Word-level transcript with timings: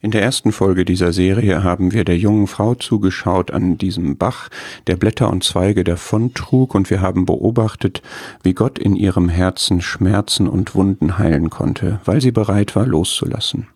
In 0.00 0.12
der 0.12 0.22
ersten 0.22 0.52
Folge 0.52 0.84
dieser 0.84 1.12
Serie 1.12 1.64
haben 1.64 1.92
wir 1.92 2.04
der 2.04 2.16
jungen 2.16 2.46
Frau 2.46 2.76
zugeschaut 2.76 3.50
an 3.50 3.78
diesem 3.78 4.16
Bach, 4.16 4.48
der 4.86 4.94
Blätter 4.94 5.28
und 5.28 5.42
Zweige 5.42 5.82
davontrug, 5.82 6.76
und 6.76 6.88
wir 6.88 7.00
haben 7.00 7.26
beobachtet, 7.26 8.00
wie 8.44 8.54
Gott 8.54 8.78
in 8.78 8.94
ihrem 8.94 9.28
Herzen 9.28 9.80
Schmerzen 9.80 10.46
und 10.46 10.76
Wunden 10.76 11.18
heilen 11.18 11.50
konnte, 11.50 12.00
weil 12.04 12.20
sie 12.20 12.30
bereit 12.30 12.76
war 12.76 12.86
loszulassen. 12.86 13.66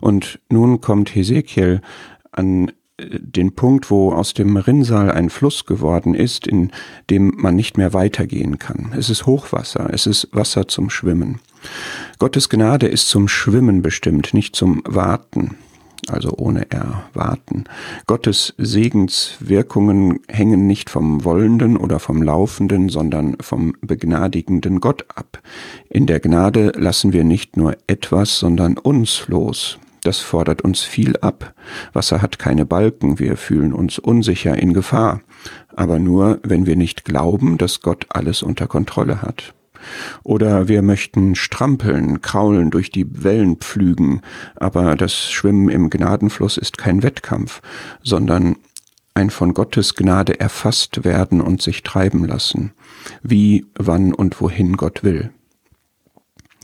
Und 0.00 0.38
nun 0.48 0.80
kommt 0.80 1.12
Hesekiel 1.12 1.80
an 2.30 2.68
äh, 2.96 3.18
den 3.18 3.56
Punkt, 3.56 3.90
wo 3.90 4.12
aus 4.12 4.32
dem 4.32 4.56
Rinnsal 4.56 5.10
ein 5.10 5.28
Fluss 5.28 5.66
geworden 5.66 6.14
ist, 6.14 6.46
in 6.46 6.70
dem 7.10 7.34
man 7.36 7.56
nicht 7.56 7.78
mehr 7.78 7.92
weitergehen 7.92 8.60
kann. 8.60 8.92
Es 8.96 9.10
ist 9.10 9.26
Hochwasser, 9.26 9.88
es 9.92 10.06
ist 10.06 10.28
Wasser 10.30 10.68
zum 10.68 10.88
Schwimmen. 10.88 11.40
Gottes 12.18 12.48
Gnade 12.48 12.86
ist 12.86 13.08
zum 13.08 13.28
Schwimmen 13.28 13.82
bestimmt, 13.82 14.34
nicht 14.34 14.56
zum 14.56 14.82
Warten 14.86 15.56
also 16.10 16.34
ohne 16.36 16.70
Erwarten. 16.70 17.64
Gottes 18.06 18.54
Segenswirkungen 18.58 20.20
hängen 20.28 20.66
nicht 20.66 20.90
vom 20.90 21.24
Wollenden 21.24 21.76
oder 21.76 21.98
vom 21.98 22.22
Laufenden, 22.22 22.88
sondern 22.88 23.36
vom 23.40 23.74
begnadigenden 23.80 24.80
Gott 24.80 25.04
ab. 25.14 25.40
In 25.88 26.06
der 26.06 26.20
Gnade 26.20 26.72
lassen 26.76 27.12
wir 27.12 27.24
nicht 27.24 27.56
nur 27.56 27.76
etwas, 27.86 28.38
sondern 28.38 28.78
uns 28.78 29.26
los. 29.28 29.78
Das 30.02 30.18
fordert 30.18 30.62
uns 30.62 30.82
viel 30.82 31.16
ab. 31.16 31.54
Wasser 31.94 32.20
hat 32.20 32.38
keine 32.38 32.66
Balken, 32.66 33.18
wir 33.18 33.38
fühlen 33.38 33.72
uns 33.72 33.98
unsicher 33.98 34.56
in 34.58 34.74
Gefahr, 34.74 35.22
aber 35.74 35.98
nur, 35.98 36.40
wenn 36.42 36.66
wir 36.66 36.76
nicht 36.76 37.06
glauben, 37.06 37.56
dass 37.56 37.80
Gott 37.80 38.06
alles 38.10 38.42
unter 38.42 38.66
Kontrolle 38.66 39.22
hat. 39.22 39.54
Oder 40.24 40.68
wir 40.68 40.80
möchten 40.80 41.34
strampeln, 41.34 42.22
kraulen, 42.22 42.70
durch 42.70 42.90
die 42.90 43.22
Wellen 43.22 43.56
pflügen, 43.56 44.22
aber 44.56 44.96
das 44.96 45.30
Schwimmen 45.30 45.68
im 45.68 45.90
Gnadenfluss 45.90 46.56
ist 46.56 46.78
kein 46.78 47.02
Wettkampf, 47.02 47.60
sondern 48.02 48.56
ein 49.12 49.30
von 49.30 49.54
Gottes 49.54 49.94
Gnade 49.94 50.40
erfasst 50.40 51.04
werden 51.04 51.40
und 51.42 51.62
sich 51.62 51.82
treiben 51.82 52.24
lassen, 52.24 52.72
wie, 53.22 53.66
wann 53.78 54.12
und 54.14 54.40
wohin 54.40 54.76
Gott 54.76 55.04
will. 55.04 55.30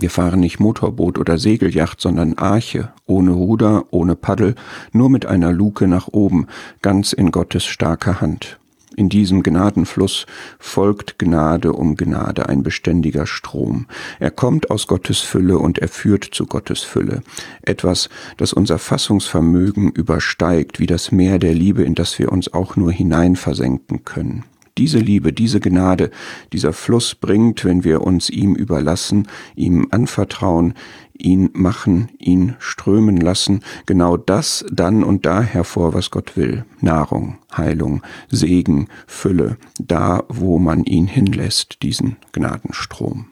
Wir 0.00 0.08
fahren 0.08 0.40
nicht 0.40 0.58
Motorboot 0.58 1.18
oder 1.18 1.36
Segelyacht, 1.36 2.00
sondern 2.00 2.38
Arche, 2.38 2.90
ohne 3.04 3.32
Ruder, 3.32 3.84
ohne 3.90 4.16
Paddel, 4.16 4.54
nur 4.92 5.10
mit 5.10 5.26
einer 5.26 5.52
Luke 5.52 5.86
nach 5.86 6.08
oben, 6.08 6.46
ganz 6.80 7.12
in 7.12 7.30
Gottes 7.30 7.66
starker 7.66 8.22
Hand. 8.22 8.58
In 8.96 9.08
diesem 9.08 9.42
Gnadenfluss 9.42 10.26
folgt 10.58 11.18
Gnade 11.18 11.72
um 11.72 11.96
Gnade, 11.96 12.48
ein 12.48 12.62
beständiger 12.62 13.26
Strom. 13.26 13.86
Er 14.18 14.30
kommt 14.30 14.70
aus 14.70 14.88
Gottes 14.88 15.20
Fülle 15.20 15.58
und 15.58 15.78
er 15.78 15.88
führt 15.88 16.24
zu 16.24 16.46
Gottes 16.46 16.80
Fülle. 16.80 17.22
Etwas, 17.62 18.08
das 18.36 18.52
unser 18.52 18.78
Fassungsvermögen 18.78 19.90
übersteigt, 19.90 20.80
wie 20.80 20.86
das 20.86 21.12
Meer 21.12 21.38
der 21.38 21.54
Liebe, 21.54 21.84
in 21.84 21.94
das 21.94 22.18
wir 22.18 22.32
uns 22.32 22.52
auch 22.52 22.76
nur 22.76 22.90
hineinversenken 22.90 24.04
können. 24.04 24.44
Diese 24.80 24.98
Liebe, 24.98 25.34
diese 25.34 25.60
Gnade, 25.60 26.10
dieser 26.54 26.72
Fluss 26.72 27.14
bringt, 27.14 27.66
wenn 27.66 27.84
wir 27.84 28.00
uns 28.00 28.30
ihm 28.30 28.54
überlassen, 28.54 29.28
ihm 29.54 29.88
anvertrauen, 29.90 30.72
ihn 31.12 31.50
machen, 31.52 32.08
ihn 32.18 32.54
strömen 32.60 33.18
lassen, 33.18 33.60
genau 33.84 34.16
das 34.16 34.64
dann 34.72 35.04
und 35.04 35.26
da 35.26 35.42
hervor, 35.42 35.92
was 35.92 36.10
Gott 36.10 36.34
will. 36.34 36.64
Nahrung, 36.80 37.36
Heilung, 37.54 38.00
Segen, 38.30 38.88
Fülle, 39.06 39.58
da, 39.78 40.24
wo 40.30 40.58
man 40.58 40.84
ihn 40.84 41.06
hinlässt, 41.06 41.82
diesen 41.82 42.16
Gnadenstrom. 42.32 43.26